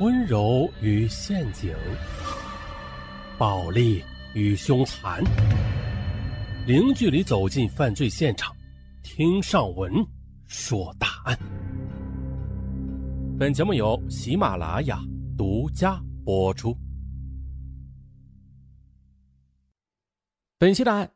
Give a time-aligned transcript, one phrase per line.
[0.00, 1.76] 温柔与陷阱，
[3.36, 5.22] 暴力与凶残，
[6.66, 8.56] 零距离走进犯罪现场，
[9.02, 9.92] 听上文
[10.46, 11.38] 说大案。
[13.38, 14.98] 本节目由喜马拉雅
[15.36, 16.74] 独家播出。
[20.56, 21.12] 本期答案，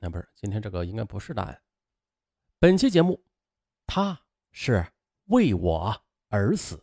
[0.00, 1.56] 那不是今天这个应该不是答案。
[2.58, 3.22] 本期节目，
[3.86, 4.20] 他
[4.50, 4.84] 是
[5.26, 5.96] 为我
[6.26, 6.82] 而死。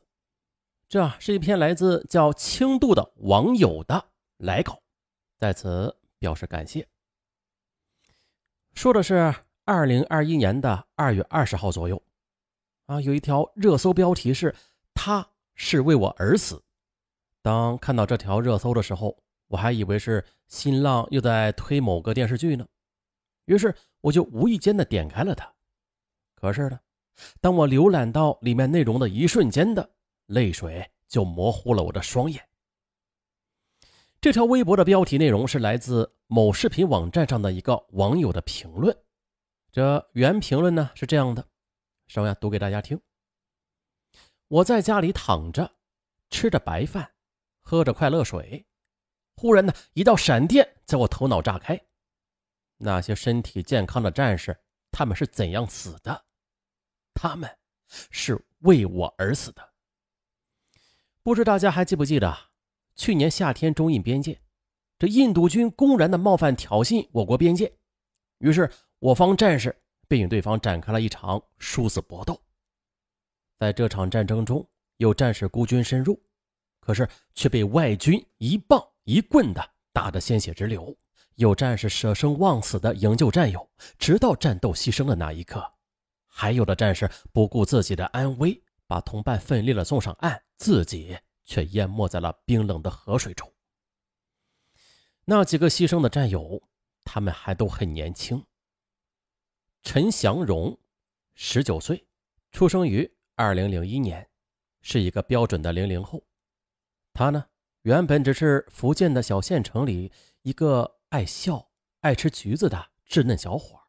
[0.93, 4.79] 这是一篇来自叫轻度的网友的来稿，
[5.39, 6.87] 在此表示感谢。
[8.75, 9.33] 说的是
[9.65, 11.99] 二零二一年的二月二十号左右，
[12.85, 14.53] 啊，有一条热搜标题是
[14.93, 16.61] “他是为我而死”。
[17.41, 22.67] 当看到这条热搜的时候，我还以为是新浪又在推某个电视剧呢，
[23.45, 25.51] 于是我就无意间的点开了它。
[26.35, 26.79] 可是呢，
[27.41, 29.89] 当我浏览到里面内容的一瞬间的。
[30.27, 32.47] 泪水就模糊了我的双眼。
[34.21, 38.97] 这条微博的标题内容是来自某视频网站上的一个网友的评论。
[39.71, 41.45] 这原评论呢是这样的，
[42.07, 43.01] 稍微读给大家听。
[44.47, 45.75] 我在家里躺着，
[46.29, 47.11] 吃着白饭，
[47.61, 48.65] 喝着快乐水，
[49.35, 51.79] 忽然呢一道闪电在我头脑炸开。
[52.77, 54.57] 那些身体健康的战士，
[54.91, 56.25] 他们是怎样死的？
[57.13, 57.49] 他们
[58.11, 59.72] 是为我而死的。
[61.23, 62.37] 不知大家还记不记得，
[62.95, 64.41] 去年夏天中印边界，
[64.99, 67.73] 这印度军公然的冒犯挑衅我国边界，
[68.39, 69.73] 于是我方战士
[70.09, 72.37] 便与对方展开了一场殊死搏斗。
[73.57, 74.67] 在这场战争中，
[74.97, 76.21] 有战士孤军深入，
[76.81, 80.93] 可是却被外军一棒一棍的打得鲜血直流；
[81.35, 85.61] 有战士舍生忘死的营救战友，直到战斗牺牲的那一刻；
[86.27, 88.62] 还有的战士不顾自己的安危。
[88.87, 93.51] 把同伴奋力的送上岸，自己却淹没在了冰冷的河水中。
[95.25, 96.61] 那几个牺牲的战友，
[97.03, 98.45] 他们还都很年轻。
[99.81, 100.79] 陈祥荣，
[101.33, 102.05] 十九岁，
[102.51, 104.29] 出生于二零零一年，
[104.81, 106.23] 是一个标准的零零后。
[107.13, 107.45] 他呢，
[107.83, 110.11] 原本只是福建的小县城里
[110.41, 111.69] 一个爱笑、
[112.01, 113.79] 爱吃橘子的稚嫩小伙，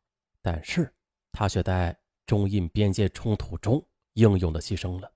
[0.42, 0.94] 但是
[1.32, 3.84] 他却在中印边界冲突中。
[4.14, 5.12] 英勇的牺牲了。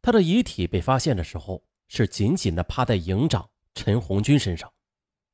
[0.00, 4.72] 他的遗体被发现的时候，是紧紧的趴在营长陈红军身上，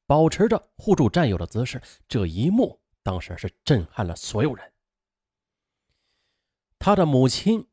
[0.06, 1.80] 保持着护住战友的姿势。
[2.08, 4.72] 这一幕当时是震撼了所有人。
[6.78, 7.66] 他的母亲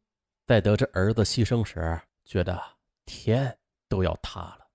[0.46, 2.62] 在得知儿子牺牲时，觉得
[3.06, 3.58] 天
[3.88, 4.68] 都要塌了。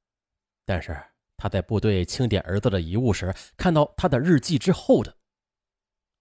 [0.64, 1.00] 但是
[1.36, 5.16] 他在部队清点儿子的遗物时，看到他的日记之后的，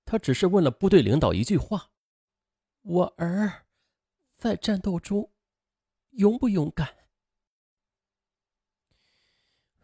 [0.05, 1.89] 他只是问了部队领导一句话
[2.83, 3.63] ：“我儿。”
[4.37, 5.31] 在战斗中，
[6.11, 6.93] 勇不勇敢？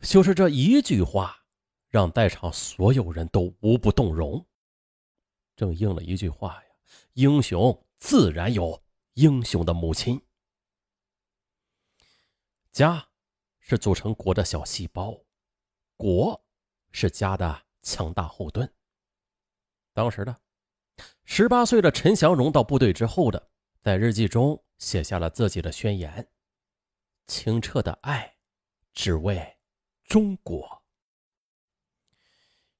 [0.01, 1.45] 就是这一句话，
[1.87, 4.45] 让在场所有人都无不动容。
[5.55, 6.69] 正应了一句话呀
[7.13, 10.21] ：“英雄自然有英雄的母亲。”
[12.71, 13.09] 家
[13.59, 15.17] 是组成国的小细胞，
[15.95, 16.43] 国
[16.91, 18.73] 是家的强大后盾。
[19.93, 20.41] 当时的
[21.25, 23.50] 十八岁的陈祥荣到部队之后的。
[23.81, 26.27] 在日记中写下了自己的宣言
[27.25, 28.35] ：“清澈的爱，
[28.93, 29.57] 只为
[30.05, 30.83] 中国。”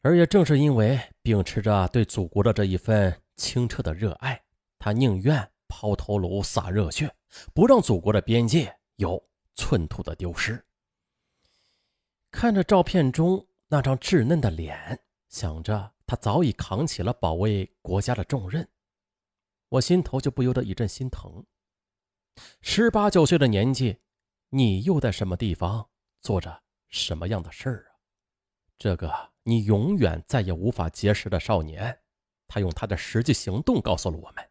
[0.01, 4.43] 而也正是因为秉持着对祖国的这一份清澈的热爱，
[4.77, 7.11] 他宁愿抛头颅洒热血，
[7.51, 10.63] 不让祖国的边界有寸土的丢失。
[12.29, 18.67] 看着照片中那张稚嫩的脸，想着他早已扛起了保卫国家的重任。
[19.71, 21.45] 我心头就不由得一阵心疼。
[22.61, 23.99] 十八九岁的年纪，
[24.49, 25.89] 你又在什么地方
[26.19, 27.95] 做着什么样的事儿啊？
[28.77, 32.01] 这个你永远再也无法结识的少年，
[32.47, 34.49] 他用他的实际行动告诉了我们，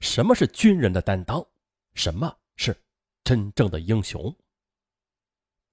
[0.00, 1.44] 什么是军人的担当，
[1.94, 2.84] 什么是
[3.24, 4.32] 真正的英雄。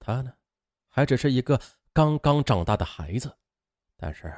[0.00, 0.34] 他呢，
[0.88, 1.60] 还只是一个
[1.92, 3.38] 刚刚长大的孩子，
[3.96, 4.36] 但是，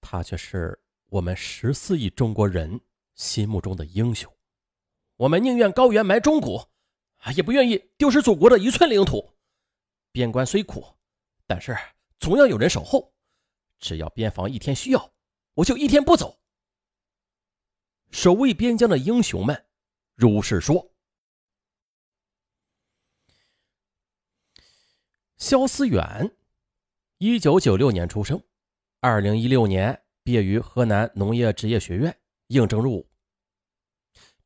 [0.00, 0.76] 他却是
[1.10, 2.80] 我们十四亿中国人。
[3.14, 4.32] 心目中的英雄，
[5.16, 6.68] 我们宁愿高原埋忠骨，
[7.36, 9.34] 也不愿意丢失祖国的一寸领土。
[10.10, 10.84] 边关虽苦，
[11.46, 11.76] 但是
[12.18, 13.14] 总要有人守候。
[13.78, 15.12] 只要边防一天需要，
[15.54, 16.40] 我就一天不走。
[18.10, 19.66] 守卫边疆的英雄们，
[20.14, 20.92] 如是说。
[25.36, 26.36] 肖思远，
[27.18, 28.42] 一九九六年出生，
[29.00, 32.16] 二零一六年毕业于河南农业职业学院。
[32.54, 33.10] 应征入伍。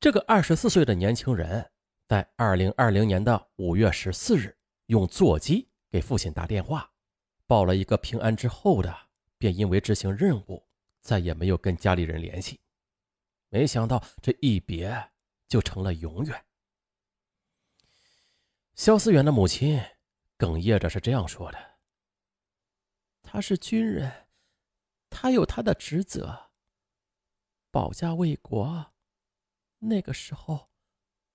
[0.01, 1.71] 这个二十四岁的年轻人，
[2.07, 4.57] 在二零二零年的五月十四日，
[4.87, 6.91] 用座机给父亲打电话，
[7.47, 8.97] 报了一个平安之后的，
[9.37, 10.67] 便因为执行任务，
[11.03, 12.59] 再也没有跟家里人联系。
[13.51, 15.11] 没想到这一别
[15.47, 16.45] 就成了永远。
[18.75, 19.79] 肖思远的母亲
[20.39, 21.59] 哽咽着是这样说的
[23.23, 24.29] ：“他是军人，
[25.11, 26.48] 他有他的职责，
[27.79, 28.93] 保家卫国。
[29.79, 30.67] 那个时候。”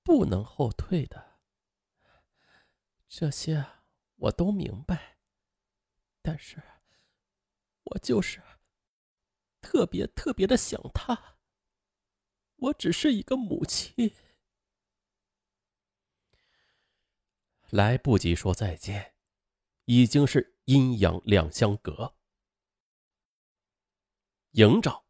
[0.05, 1.39] 不能后退的，
[3.07, 3.65] 这些
[4.15, 5.17] 我都明白。
[6.21, 6.61] 但是，
[7.83, 8.43] 我就是
[9.61, 11.37] 特别特别的想他。
[12.57, 14.13] 我只是一个母亲，
[17.69, 19.15] 来不及说再见，
[19.85, 22.17] 已经是阴阳两相隔。
[24.51, 25.02] 营长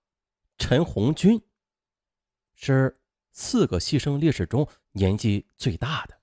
[0.58, 1.42] 陈红军
[2.56, 3.00] 是。
[3.36, 6.22] 四个牺牲烈士中年纪最大的，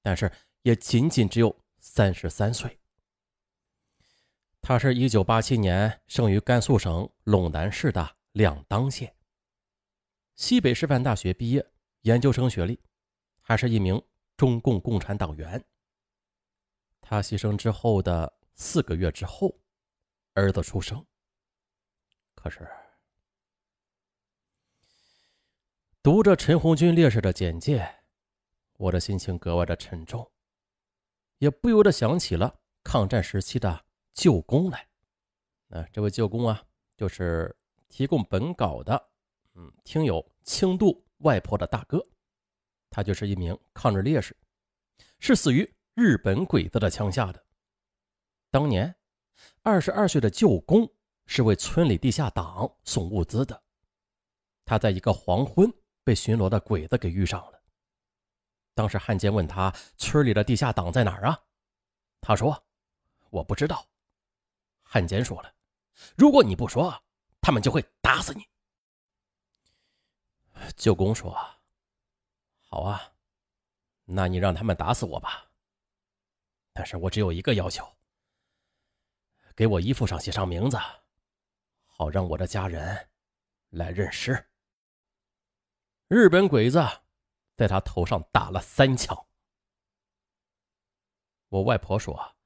[0.00, 2.80] 但是也仅仅只有三十三岁。
[4.62, 9.14] 他是一九八七年生于甘肃省陇南市的两当县，
[10.36, 12.80] 西北师范大学毕业，研究生学历，
[13.42, 14.02] 还是一名
[14.38, 15.62] 中共共产党员。
[17.02, 19.54] 他牺牲之后的四个月之后，
[20.32, 21.06] 儿子出生，
[22.34, 22.66] 可是。
[26.06, 27.84] 读着陈红军烈士的简介，
[28.76, 30.30] 我的心情格外的沉重，
[31.38, 34.86] 也不由得想起了抗战时期的舅公来。
[35.66, 36.62] 那这位舅公啊，
[36.96, 37.56] 就是
[37.88, 39.08] 提供本稿的，
[39.54, 42.06] 嗯，听友轻度外婆的大哥，
[42.88, 44.36] 他就是一名抗日烈士，
[45.18, 47.44] 是死于日本鬼子的枪下的。
[48.48, 48.94] 当年，
[49.62, 50.88] 二十二岁的舅公
[51.26, 53.60] 是为村里地下党送物资的，
[54.64, 55.68] 他在一个黄昏。
[56.06, 57.60] 被巡逻的鬼子给遇上了。
[58.74, 61.42] 当时汉奸问他：“村里的地下党在哪儿啊？”
[62.22, 62.64] 他说
[63.28, 63.84] ：“我不知道。”
[64.84, 65.52] 汉奸说了
[66.16, 66.96] ：“如果你不说，
[67.40, 68.46] 他们就会打死你。”
[70.76, 71.36] 舅公说
[72.70, 73.02] ：“好啊，
[74.04, 75.50] 那你让他们打死我吧。
[76.72, 77.84] 但是我只有一个要求，
[79.56, 80.78] 给我衣服上写上名字，
[81.84, 83.08] 好让我的家人
[83.70, 84.50] 来认尸。”
[86.08, 86.78] 日本鬼子
[87.56, 89.26] 在他头上打了三枪。
[91.48, 92.36] 我外婆说：“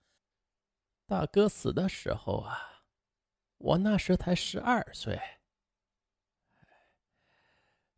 [1.07, 2.85] 大哥死的时候啊，
[3.59, 5.21] 我那时才十二岁。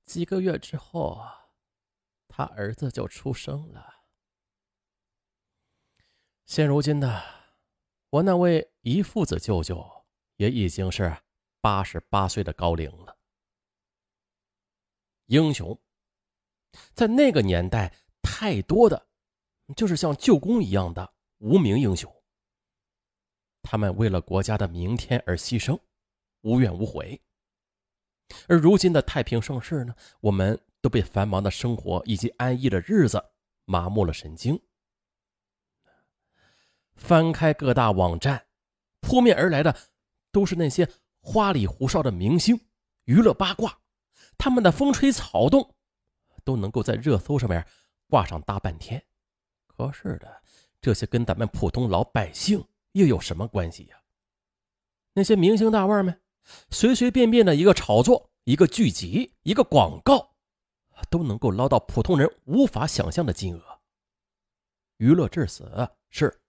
[0.05, 1.25] 几个月之后，
[2.27, 4.03] 他儿子就出生了。
[6.45, 7.23] 现如今呢
[8.11, 10.05] 我那位姨父子舅舅
[10.37, 11.17] 也已经是
[11.61, 13.17] 八十八岁的高龄了。”
[15.33, 15.81] 英雄，
[16.93, 17.91] 在那个年代，
[18.21, 19.07] 太多的，
[19.75, 22.15] 就是像舅公一样的无名英雄。
[23.63, 25.81] 他们为了国家的明天而牺牲，
[26.43, 27.19] 无怨无悔。
[28.47, 33.25] 而如今的太平盛世呢，我们都被繁忙的生活以及安逸的日子
[33.65, 34.61] 麻木了神经。
[36.95, 38.49] 翻开各大网站，
[39.01, 39.75] 扑面而来的
[40.31, 40.87] 都是那些
[41.23, 42.61] 花里胡哨的明星、
[43.05, 43.79] 娱乐八卦。
[44.43, 45.73] 他们的风吹草动，
[46.43, 47.65] 都能够在热搜上面
[48.09, 49.01] 挂上大半天。
[49.69, 50.43] 可是的，
[50.81, 54.03] 这些跟咱们普通老百姓又有什么关系呀？
[55.13, 56.21] 那些明星大腕们，
[56.71, 60.35] 随随便便的一个炒作、一个剧集、一个广告，
[61.09, 63.81] 都能够捞到普通人无法想象的金额。
[64.97, 66.43] 娱乐至死是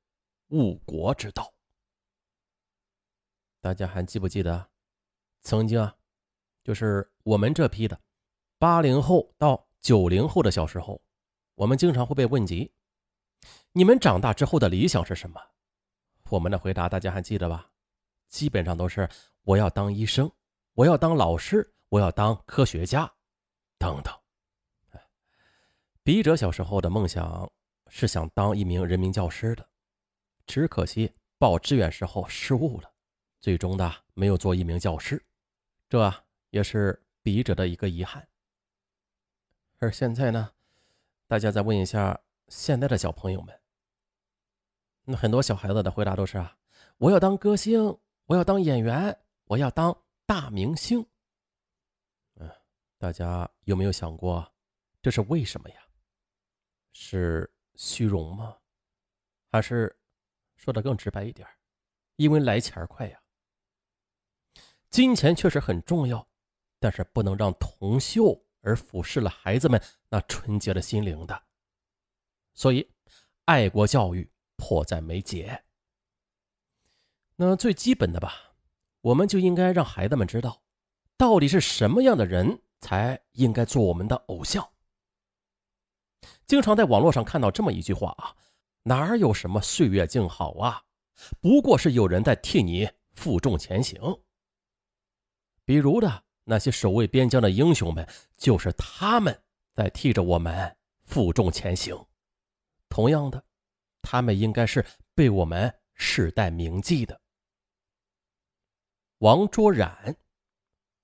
[0.48, 1.54] 误国之道。
[3.62, 4.72] 大家还记不记得，
[5.44, 5.96] 曾经啊？
[6.64, 8.00] 就是我们这批的
[8.58, 11.02] 八零后到九零后的小时候，
[11.56, 12.72] 我们经常会被问及：
[13.74, 15.42] 你们长大之后的理想是什么？
[16.30, 17.70] 我们的回答大家还记得吧？
[18.30, 19.10] 基本上都是
[19.42, 20.32] 我要当医生，
[20.74, 23.12] 我要当老师，我要当科学家，
[23.78, 24.14] 等等。
[26.02, 27.52] 笔者小时候的梦想
[27.90, 29.68] 是想当一名人民教师的，
[30.48, 32.90] 只可惜报志愿时候失误了，
[33.42, 35.22] 最终的没有做一名教师。
[35.90, 36.14] 这。
[36.54, 38.28] 也是笔者的一个遗憾。
[39.80, 40.52] 而现在呢，
[41.26, 43.60] 大家再问一下现在的小朋友们，
[45.04, 46.56] 那很多小孩子的回答都是啊，
[47.00, 51.04] 我要当歌星，我要当演员，我要当大明星。
[52.36, 52.48] 嗯，
[53.00, 54.54] 大家有没有想过，
[55.02, 55.82] 这是为什么呀？
[56.92, 58.56] 是虚荣吗？
[59.52, 59.98] 还是
[60.56, 61.48] 说的更直白一点，
[62.18, 63.20] 因为来钱快呀？
[64.92, 66.28] 金钱确实很重要。
[66.84, 71.44] 但是不能让铜锈而腐蚀了孩子们那纯洁的心灵的。
[72.54, 72.92] 所以，
[73.46, 75.64] 爱国教育迫在眉睫。
[77.38, 78.54] 那最基本的吧，
[79.00, 80.62] 我们就应该让孩子们知道，
[81.16, 84.70] 到底是什么样的人才应该做我们的偶像。
[86.46, 88.36] 经常在网络上看到这么一句话啊，
[88.84, 90.84] 哪有什么岁月静好啊，
[91.40, 94.02] 不过是有人在替你负重前行。
[95.64, 98.08] 比如的那些守卫边疆的英雄们，
[98.38, 99.42] 就是他们
[99.74, 101.98] 在替着我们负重前行。
[102.90, 103.44] 同样的，
[104.02, 104.86] 他们应该是
[105.16, 107.20] 被我们世代铭记的。
[109.20, 110.16] 王卓然，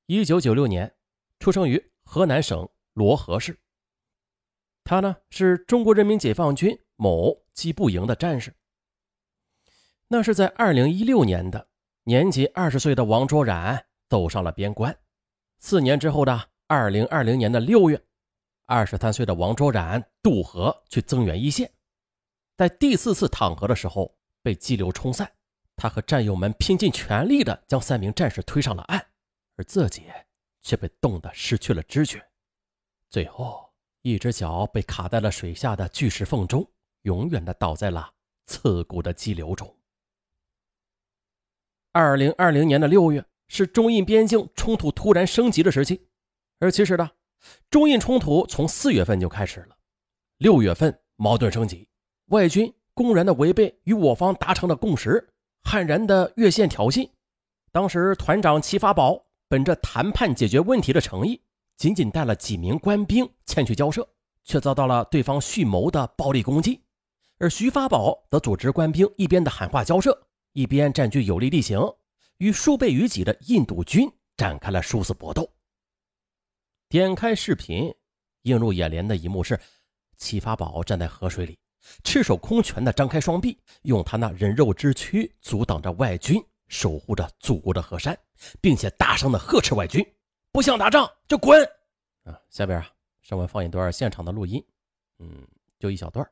[0.08, 0.94] 一九九六年
[1.40, 3.58] 出生于河南省漯河市。
[4.84, 8.54] 他呢是中国人民解放军某机步营的战士。
[10.08, 11.70] 那是在二零一六年的
[12.04, 14.98] 年仅二十岁的王卓然走上了边关。
[15.60, 18.02] 四年之后的二零二零年的六月，
[18.66, 21.72] 二十三岁的王卓然渡河去增援一线。
[22.56, 25.30] 在第四次淌河的时候，被激流冲散。
[25.76, 29.06] 他和战友们拼尽全力的将三名战士推上了岸，
[29.56, 30.04] 而自己
[30.62, 32.22] 却被冻得失去了知觉，
[33.10, 36.70] 最后一只脚被卡在了水下的巨石缝中，
[37.04, 38.14] 永远的倒在了
[38.46, 39.74] 刺骨的激流中。
[41.94, 46.00] 二零二零年的六月是中印边境冲突突然升级的时期，
[46.60, 47.10] 而其实呢，
[47.70, 49.76] 中印冲突从四月份就开始了，
[50.38, 51.86] 六月份矛盾升级。
[52.28, 55.28] 外军公然的违背与我方达成的共识，
[55.64, 57.10] 悍然的越线挑衅。
[57.72, 61.42] 当时团长齐发宝本着谈判解决问题的诚意，
[61.76, 64.08] 仅仅带了几名官兵前去交涉，
[64.44, 66.80] 却遭到了对方蓄谋的暴力攻击。
[67.40, 71.80] 而徐发宝则组织官兵一边的喊话交涉，一边占据有利地形，
[72.40, 75.50] 与数倍于己的印度军展开了殊死搏斗。
[76.90, 77.94] 点开视频，
[78.42, 79.60] 映入眼帘的一幕是
[80.18, 81.58] 齐发宝站在河水里。
[82.04, 88.18] 赤手空拳的张开双臂，用他那人肉之躯阻挡着外军，守护着祖国的河山，
[88.60, 90.06] 并且大声的呵斥外军
[90.52, 91.64] ：“不想打仗就滚！”
[92.26, 92.92] 啊，下边啊，
[93.22, 94.64] 让我放一段现场的录音，
[95.20, 95.48] 嗯，
[95.80, 96.30] 就一小段。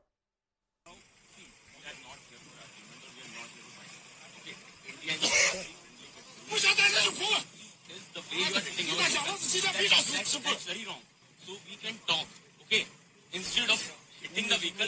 [6.48, 7.26] 不想打仗就滚！
[9.62, 10.50] 大小子今天非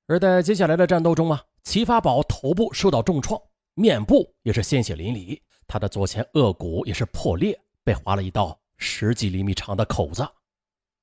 [0.06, 3.38] 而在接下来的战斗中啊，齐发宝头部受到重创，
[3.74, 10.26] 面部也是鲜血淋漓，他的左前颚骨也是破裂，被划了一道十几厘米长的口子。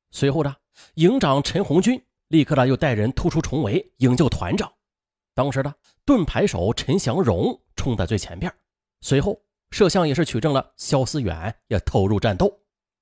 [0.10, 0.56] 随后呢，
[0.96, 4.74] 营长陈红军立刻呢又带人突出重围，营救团长。
[5.36, 5.72] 当时的
[6.04, 8.52] 盾牌手陈祥荣冲在最前边，
[9.02, 9.40] 随后。
[9.72, 12.62] 摄像也是取证了，肖思远也投入战斗。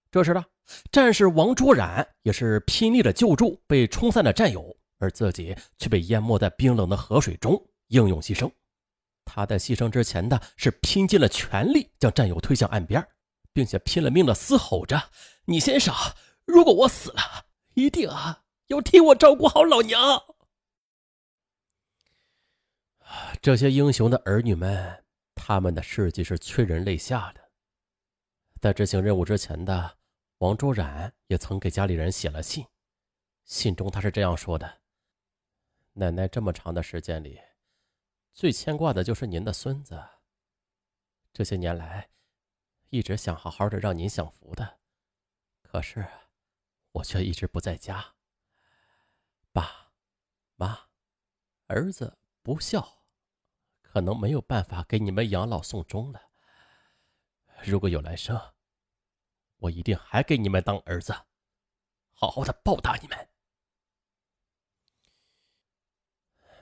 [0.10, 0.44] 这时呢，
[0.92, 8.50] 战士王卓然也是拼力的救助被冲散的战友，而自己却被淹没在冰冷的河水中，英勇牺牲。
[9.24, 13.06] 他在牺牲之前的是拼尽了全力将战友推向岸边，
[13.52, 15.00] 并且拼了命的嘶吼着
[15.46, 15.94] ：“你先上！
[16.46, 17.20] 如果我死了，
[17.76, 20.00] 一定啊要替我照顾好老娘。”
[23.42, 25.00] 这些英雄的儿女们。
[25.36, 27.52] 他们的事迹是催人泪下的。
[28.62, 29.98] 在执行任务之前的
[30.38, 32.66] 王卓然也曾给家里人写了信，
[33.44, 34.82] 信中他是这样说的
[35.94, 37.42] ：“奶奶这么长的时间里，
[38.32, 40.02] 最牵挂的就是您的孙子。
[41.34, 42.10] 这些年来，
[42.90, 44.80] 一直想好好的让您享福的，
[45.62, 46.08] 可是
[46.92, 48.16] 我却一直不在家。
[49.52, 49.92] 爸
[50.56, 50.88] 妈，
[51.68, 53.00] 儿子不孝。”
[53.94, 56.20] 可能没有办法给你们养老送终了。
[57.64, 58.42] 如果有来生，
[59.58, 61.14] 我一定还给你们当儿子，
[62.12, 63.30] 好好的报答你们。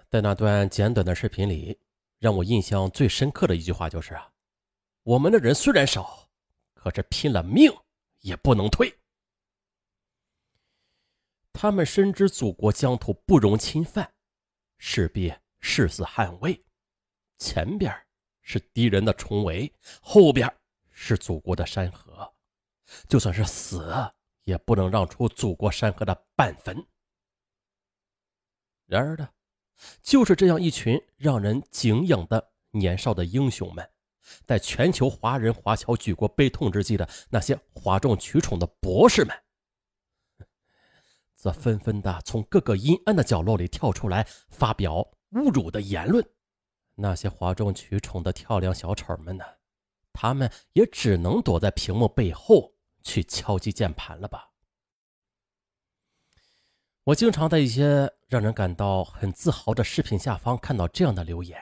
[0.09, 1.79] 在那段简短的视频里，
[2.19, 4.19] 让我印象最深刻的一句话就是：
[5.03, 6.29] 我们的人虽然少，
[6.73, 7.71] 可是拼了命
[8.19, 8.93] 也不能退。
[11.53, 14.13] 他们深知祖国疆土不容侵犯，
[14.77, 16.61] 势必誓死捍卫。
[17.41, 17.91] 前边
[18.43, 20.47] 是敌人的重围，后边
[20.91, 22.31] 是祖国的山河，
[23.07, 23.91] 就算是死，
[24.43, 26.85] 也不能让出祖国山河的半分。
[28.85, 29.27] 然而呢，
[30.03, 33.89] 就是这样一群让人敬仰的年少的英雄们，
[34.45, 39.35] 在全球华人华侨举国悲痛之际的那些哗众取宠的博士们，
[41.35, 46.23] 则纷纷的从各个阴暗的角落里跳出来，发表侮辱的言论。
[47.01, 49.43] 那些哗众取宠的跳梁小丑们呢，
[50.13, 54.51] 他们也只能躲在屏幕背后去敲击键盘了吧？
[57.05, 61.59] 我经常在一些让人感到很自豪的视频下方看到这样的留言：“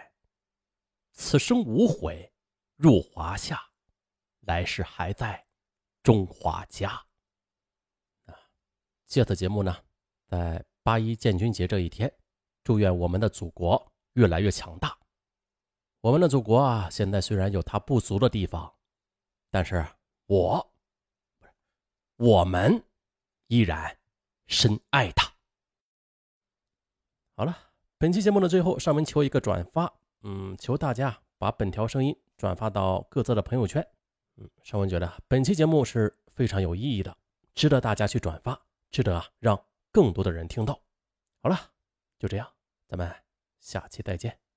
[1.13, 2.33] 此生无悔，
[2.75, 3.57] 入华夏，
[4.41, 5.47] 来世还在
[6.03, 6.89] 中华家。”
[8.27, 8.35] 啊，
[9.07, 9.73] 借此节目呢，
[10.27, 12.13] 在八一建军节这一天，
[12.61, 14.98] 祝愿我们的祖国越来越强大。
[16.01, 18.73] 我们的祖国啊，现在虽然有它不足的地方，
[19.51, 19.85] 但是
[20.27, 20.71] 我，
[21.39, 21.51] 不是
[22.15, 22.83] 我们，
[23.47, 23.95] 依然。
[24.47, 25.31] 深爱他。
[27.35, 27.55] 好了，
[27.99, 33.87] 本期节目的最后，上门求一个转发，嗯，求大家把本条声音转发到各自的朋友圈。
[34.37, 37.15] 嗯，尚文觉得本期节目是非常有意义的，
[37.53, 40.81] 值得大家去转发，值得啊让更多的人听到。
[41.43, 41.55] 好了，
[42.17, 42.51] 就这样，
[42.87, 43.13] 咱们
[43.59, 44.48] 下期再见。